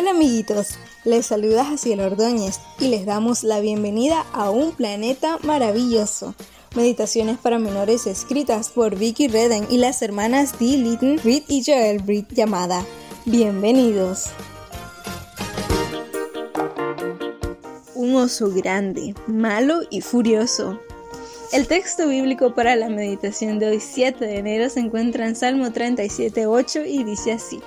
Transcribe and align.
Hola 0.00 0.12
amiguitos, 0.12 0.78
les 1.04 1.26
saluda 1.26 1.62
Jaciel 1.62 2.00
Ordóñez 2.00 2.58
y 2.78 2.88
les 2.88 3.04
damos 3.04 3.44
la 3.44 3.60
bienvenida 3.60 4.24
a 4.32 4.48
un 4.48 4.72
planeta 4.72 5.36
maravilloso. 5.42 6.34
Meditaciones 6.74 7.36
para 7.36 7.58
menores 7.58 8.06
escritas 8.06 8.70
por 8.70 8.96
Vicky 8.96 9.28
Redden 9.28 9.66
y 9.68 9.76
las 9.76 10.00
hermanas 10.00 10.58
Dee 10.58 10.78
Litton, 10.78 11.18
Reed 11.18 11.42
y 11.48 11.62
Joel 11.62 12.00
Reed 12.06 12.24
llamada 12.30 12.82
Bienvenidos. 13.26 14.30
Un 17.94 18.16
oso 18.16 18.50
grande, 18.50 19.14
malo 19.26 19.82
y 19.90 20.00
furioso. 20.00 20.80
El 21.52 21.66
texto 21.66 22.06
bíblico 22.06 22.54
para 22.54 22.76
la 22.76 22.88
meditación 22.88 23.58
de 23.58 23.70
hoy 23.70 23.80
7 23.80 24.24
de 24.24 24.36
enero 24.36 24.70
se 24.70 24.78
encuentra 24.78 25.26
en 25.26 25.34
Salmo 25.34 25.66
37.8 25.66 26.84
y 26.86 27.02
dice 27.02 27.32
así, 27.32 27.60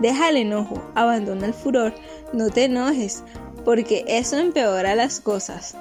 Deja 0.00 0.28
el 0.28 0.36
enojo, 0.36 0.88
abandona 0.94 1.46
el 1.46 1.52
furor, 1.52 1.92
no 2.32 2.50
te 2.50 2.66
enojes, 2.66 3.24
porque 3.64 4.04
eso 4.06 4.38
empeora 4.38 4.94
las 4.94 5.18
cosas. 5.18 5.76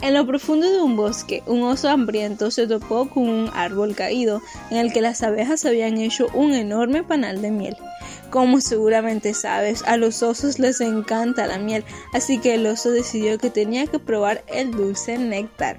En 0.00 0.14
lo 0.14 0.26
profundo 0.26 0.68
de 0.68 0.82
un 0.82 0.96
bosque, 0.96 1.44
un 1.46 1.62
oso 1.62 1.88
hambriento 1.88 2.50
se 2.50 2.66
topó 2.66 3.08
con 3.08 3.28
un 3.28 3.50
árbol 3.54 3.94
caído 3.94 4.42
en 4.70 4.78
el 4.78 4.92
que 4.92 5.00
las 5.00 5.22
abejas 5.22 5.64
habían 5.64 5.98
hecho 5.98 6.26
un 6.34 6.54
enorme 6.54 7.04
panal 7.04 7.40
de 7.40 7.52
miel. 7.52 7.76
Como 8.30 8.60
seguramente 8.60 9.32
sabes, 9.32 9.84
a 9.86 9.96
los 9.96 10.24
osos 10.24 10.58
les 10.58 10.80
encanta 10.80 11.46
la 11.46 11.58
miel, 11.58 11.84
así 12.12 12.40
que 12.40 12.54
el 12.54 12.66
oso 12.66 12.90
decidió 12.90 13.38
que 13.38 13.48
tenía 13.48 13.86
que 13.86 14.00
probar 14.00 14.42
el 14.48 14.72
dulce 14.72 15.16
néctar. 15.18 15.78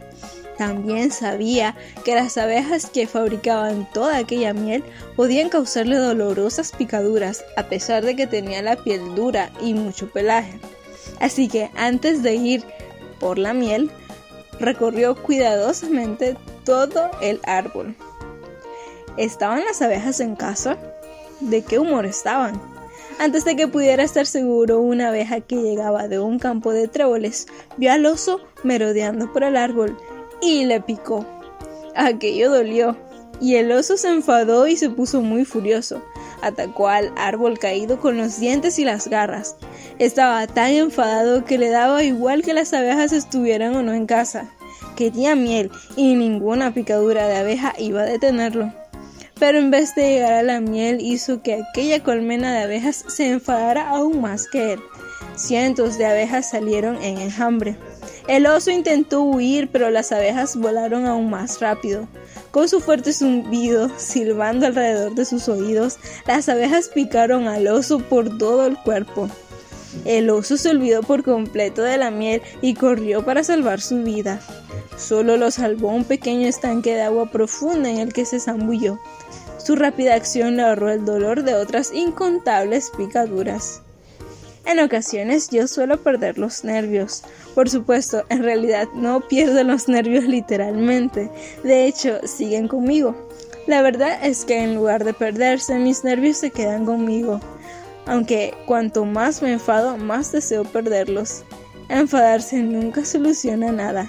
También 0.57 1.11
sabía 1.11 1.75
que 2.05 2.15
las 2.15 2.37
abejas 2.37 2.89
que 2.89 3.07
fabricaban 3.07 3.87
toda 3.91 4.17
aquella 4.17 4.53
miel 4.53 4.83
podían 5.15 5.49
causarle 5.49 5.97
dolorosas 5.97 6.71
picaduras 6.71 7.43
a 7.57 7.63
pesar 7.63 8.05
de 8.05 8.15
que 8.15 8.27
tenía 8.27 8.61
la 8.61 8.77
piel 8.77 9.15
dura 9.15 9.51
y 9.61 9.73
mucho 9.73 10.09
pelaje. 10.09 10.59
Así 11.19 11.47
que 11.47 11.69
antes 11.75 12.23
de 12.23 12.35
ir 12.35 12.63
por 13.19 13.37
la 13.37 13.53
miel, 13.53 13.91
recorrió 14.59 15.21
cuidadosamente 15.21 16.37
todo 16.63 17.11
el 17.21 17.41
árbol. 17.45 17.95
¿Estaban 19.17 19.63
las 19.65 19.81
abejas 19.81 20.19
en 20.19 20.35
casa? 20.35 20.77
¿De 21.41 21.63
qué 21.63 21.79
humor 21.79 22.05
estaban? 22.05 22.61
Antes 23.17 23.45
de 23.45 23.55
que 23.55 23.67
pudiera 23.67 24.03
estar 24.03 24.25
seguro, 24.25 24.79
una 24.79 25.09
abeja 25.09 25.39
que 25.39 25.55
llegaba 25.55 26.07
de 26.07 26.19
un 26.19 26.37
campo 26.37 26.71
de 26.71 26.87
tréboles 26.87 27.47
vio 27.77 27.91
al 27.91 28.05
oso 28.05 28.41
merodeando 28.63 29.31
por 29.31 29.43
el 29.43 29.55
árbol 29.55 29.97
y 30.41 30.65
le 30.65 30.81
picó. 30.81 31.25
Aquello 31.95 32.51
dolió, 32.51 32.97
y 33.39 33.55
el 33.55 33.71
oso 33.71 33.97
se 33.97 34.09
enfadó 34.09 34.67
y 34.67 34.77
se 34.77 34.89
puso 34.89 35.21
muy 35.21 35.45
furioso. 35.45 36.01
Atacó 36.41 36.87
al 36.87 37.11
árbol 37.17 37.57
caído 37.59 37.99
con 37.99 38.17
los 38.17 38.39
dientes 38.39 38.79
y 38.79 38.85
las 38.85 39.07
garras. 39.07 39.55
Estaba 39.99 40.45
tan 40.47 40.71
enfadado 40.71 41.45
que 41.45 41.57
le 41.57 41.69
daba 41.69 42.03
igual 42.03 42.43
que 42.43 42.53
las 42.53 42.73
abejas 42.73 43.13
estuvieran 43.13 43.75
o 43.75 43.81
no 43.81 43.93
en 43.93 44.05
casa. 44.05 44.51
Quería 44.95 45.35
miel 45.35 45.71
y 45.95 46.15
ninguna 46.15 46.73
picadura 46.73 47.27
de 47.27 47.37
abeja 47.37 47.73
iba 47.77 48.01
a 48.01 48.05
detenerlo. 48.05 48.71
Pero 49.39 49.57
en 49.57 49.69
vez 49.69 49.93
de 49.95 50.11
llegar 50.11 50.33
a 50.33 50.43
la 50.43 50.61
miel 50.61 51.01
hizo 51.01 51.41
que 51.41 51.55
aquella 51.55 52.01
colmena 52.03 52.53
de 52.53 52.63
abejas 52.63 53.03
se 53.07 53.29
enfadara 53.29 53.89
aún 53.89 54.21
más 54.21 54.47
que 54.47 54.73
él. 54.73 54.79
Cientos 55.35 55.97
de 55.97 56.05
abejas 56.05 56.49
salieron 56.49 56.95
en 57.03 57.17
enjambre. 57.17 57.77
El 58.27 58.47
oso 58.47 58.71
intentó 58.71 59.21
huir, 59.21 59.69
pero 59.71 59.89
las 59.89 60.11
abejas 60.11 60.55
volaron 60.55 61.05
aún 61.05 61.29
más 61.29 61.59
rápido. 61.59 62.07
Con 62.51 62.67
su 62.69 62.79
fuerte 62.79 63.13
zumbido 63.13 63.89
silbando 63.97 64.65
alrededor 64.65 65.15
de 65.15 65.25
sus 65.25 65.47
oídos, 65.49 65.97
las 66.25 66.49
abejas 66.49 66.89
picaron 66.89 67.47
al 67.47 67.67
oso 67.67 67.99
por 67.99 68.37
todo 68.37 68.65
el 68.65 68.77
cuerpo. 68.77 69.29
El 70.03 70.29
oso 70.29 70.57
se 70.57 70.69
olvidó 70.69 71.01
por 71.03 71.23
completo 71.23 71.81
de 71.81 71.97
la 71.97 72.11
miel 72.11 72.41
y 72.61 72.73
corrió 72.73 73.23
para 73.23 73.43
salvar 73.43 73.79
su 73.79 74.03
vida. 74.03 74.41
Solo 74.97 75.37
lo 75.37 75.51
salvó 75.51 75.89
un 75.89 76.03
pequeño 76.03 76.47
estanque 76.47 76.93
de 76.93 77.03
agua 77.03 77.31
profunda 77.31 77.89
en 77.89 77.99
el 77.99 78.13
que 78.13 78.25
se 78.25 78.39
zambulló. 78.39 78.99
Su 79.57 79.75
rápida 79.75 80.15
acción 80.15 80.57
le 80.57 80.63
ahorró 80.63 80.91
el 80.91 81.05
dolor 81.05 81.43
de 81.43 81.55
otras 81.55 81.91
incontables 81.93 82.91
picaduras. 82.97 83.81
En 84.65 84.79
ocasiones 84.79 85.49
yo 85.49 85.67
suelo 85.67 86.01
perder 86.01 86.37
los 86.37 86.63
nervios. 86.63 87.23
Por 87.53 87.69
supuesto, 87.69 88.23
en 88.29 88.43
realidad 88.43 88.87
no 88.95 89.21
pierdo 89.21 89.63
los 89.63 89.87
nervios 89.87 90.23
literalmente. 90.25 91.29
De 91.63 91.85
hecho, 91.85 92.19
siguen 92.25 92.67
conmigo. 92.67 93.15
La 93.67 93.81
verdad 93.81 94.23
es 94.23 94.45
que 94.45 94.63
en 94.63 94.75
lugar 94.75 95.03
de 95.03 95.13
perderse, 95.13 95.77
mis 95.79 96.03
nervios 96.03 96.37
se 96.37 96.51
quedan 96.51 96.85
conmigo. 96.85 97.39
Aunque 98.07 98.53
cuanto 98.65 99.05
más 99.05 99.41
me 99.41 99.53
enfado, 99.53 99.97
más 99.97 100.31
deseo 100.31 100.63
perderlos. 100.63 101.43
Enfadarse 101.89 102.57
nunca 102.57 103.05
soluciona 103.05 103.71
nada. 103.71 104.07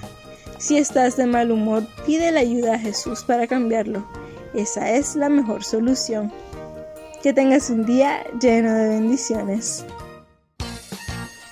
Si 0.57 0.77
estás 0.77 1.17
de 1.17 1.27
mal 1.27 1.51
humor, 1.51 1.83
pide 2.05 2.31
la 2.31 2.39
ayuda 2.39 2.75
a 2.75 2.79
Jesús 2.79 3.23
para 3.23 3.45
cambiarlo. 3.45 4.07
Esa 4.55 4.91
es 4.91 5.15
la 5.15 5.29
mejor 5.29 5.63
solución. 5.63 6.31
Que 7.21 7.33
tengas 7.33 7.69
un 7.69 7.85
día 7.85 8.23
lleno 8.39 8.73
de 8.73 8.89
bendiciones. 8.89 9.85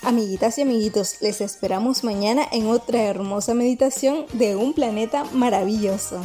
Amiguitas 0.05 0.59
y 0.59 0.61
amiguitos, 0.61 1.15
les 1.21 1.41
esperamos 1.41 2.03
mañana 2.03 2.47
en 2.51 2.67
otra 2.67 3.01
hermosa 3.05 3.55
meditación 3.55 4.27
de 4.33 4.55
un 4.55 4.73
planeta 4.73 5.23
maravilloso. 5.33 6.21